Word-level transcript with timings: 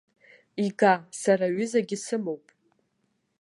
Ига, 0.65 0.93
сара 1.21 1.45
аҩызагьы 1.49 1.97
сымоуп. 2.05 2.45